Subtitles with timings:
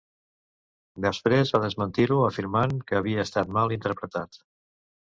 [1.07, 4.47] Després va desmentir-ho afirmant que havia estat mal interpretat.